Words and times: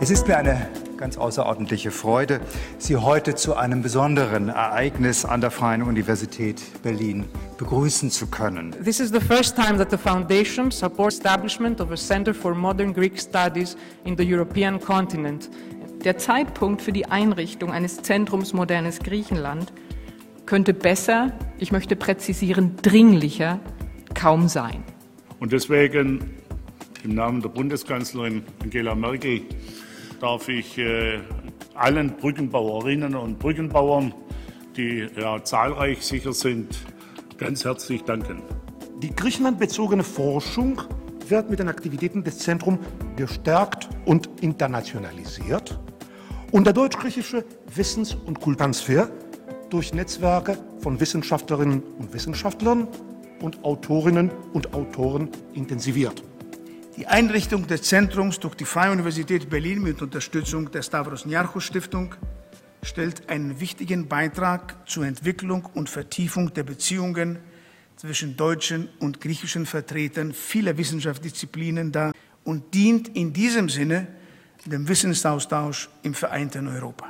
Es 0.00 0.10
ist 0.10 0.28
mir 0.28 0.36
eine 0.36 0.68
ganz 0.96 1.18
außerordentliche 1.18 1.90
Freude, 1.90 2.40
Sie 2.78 2.96
heute 2.96 3.34
zu 3.34 3.56
einem 3.56 3.82
besonderen 3.82 4.48
Ereignis 4.48 5.24
an 5.24 5.40
der 5.40 5.50
Freien 5.50 5.82
Universität 5.82 6.62
Berlin 6.84 7.24
begrüßen 7.58 8.08
zu 8.08 8.28
können. 8.28 8.76
This 8.84 9.00
is 9.00 9.10
the 9.10 9.18
first 9.18 9.56
time 9.56 9.76
that 9.76 9.90
the 9.90 9.96
foundation 9.96 10.70
supports 10.70 11.16
establishment 11.16 11.80
of 11.80 11.90
a 11.90 11.96
Center 11.96 12.32
for 12.32 12.54
Modern 12.54 12.94
Greek 12.94 13.18
Studies 13.18 13.76
in 14.04 14.16
the 14.16 14.22
European 14.24 14.78
continent. 14.80 15.50
Der 16.04 16.16
Zeitpunkt 16.16 16.80
für 16.80 16.92
die 16.92 17.06
Einrichtung 17.06 17.72
eines 17.72 18.00
Zentrums 18.00 18.52
Modernes 18.52 19.00
Griechenland 19.00 19.72
könnte 20.46 20.74
besser, 20.74 21.32
ich 21.58 21.72
möchte 21.72 21.96
präzisieren, 21.96 22.76
dringlicher 22.82 23.58
kaum 24.14 24.46
sein. 24.46 24.84
Und 25.40 25.52
deswegen 25.52 26.38
im 27.02 27.14
Namen 27.14 27.42
der 27.42 27.48
Bundeskanzlerin 27.48 28.44
Angela 28.62 28.94
Merkel 28.94 29.42
darf 30.20 30.48
ich 30.48 30.78
äh, 30.78 31.20
allen 31.74 32.16
Brückenbauerinnen 32.16 33.14
und 33.14 33.38
Brückenbauern, 33.38 34.14
die 34.76 35.06
ja, 35.16 35.42
zahlreich 35.42 36.02
sicher 36.04 36.32
sind, 36.32 36.78
ganz 37.36 37.64
herzlich 37.64 38.02
danken. 38.02 38.42
Die 39.02 39.14
griechenlandbezogene 39.14 40.02
Forschung 40.02 40.82
wird 41.28 41.50
mit 41.50 41.58
den 41.58 41.68
Aktivitäten 41.68 42.24
des 42.24 42.38
Zentrums 42.38 42.78
gestärkt 43.16 43.88
und 44.06 44.28
internationalisiert 44.40 45.78
und 46.50 46.64
der 46.64 46.72
deutsch-griechische 46.72 47.44
Wissens- 47.74 48.14
und 48.14 48.40
Kulturtransfer 48.40 49.10
durch 49.70 49.92
Netzwerke 49.92 50.58
von 50.80 50.98
Wissenschaftlerinnen 50.98 51.82
und 51.98 52.12
Wissenschaftlern 52.14 52.88
und 53.42 53.62
Autorinnen 53.64 54.30
und 54.52 54.74
Autoren 54.74 55.28
intensiviert. 55.54 56.22
Die 56.98 57.06
Einrichtung 57.06 57.64
des 57.64 57.82
Zentrums 57.82 58.40
durch 58.40 58.56
die 58.56 58.64
Freie 58.64 58.90
Universität 58.90 59.48
Berlin 59.48 59.84
mit 59.84 60.02
Unterstützung 60.02 60.68
der 60.72 60.82
Stavros 60.82 61.26
Niarchos 61.26 61.62
Stiftung 61.62 62.16
stellt 62.82 63.28
einen 63.30 63.60
wichtigen 63.60 64.08
Beitrag 64.08 64.74
zur 64.84 65.06
Entwicklung 65.06 65.64
und 65.74 65.88
Vertiefung 65.88 66.52
der 66.54 66.64
Beziehungen 66.64 67.38
zwischen 67.94 68.36
deutschen 68.36 68.88
und 68.98 69.20
griechischen 69.20 69.64
Vertretern 69.64 70.32
vieler 70.32 70.76
Wissenschaftsdisziplinen 70.76 71.92
dar 71.92 72.10
und 72.42 72.74
dient 72.74 73.16
in 73.16 73.32
diesem 73.32 73.68
Sinne 73.68 74.08
dem 74.64 74.88
Wissensaustausch 74.88 75.88
im 76.02 76.14
vereinten 76.14 76.66
Europa. 76.66 77.06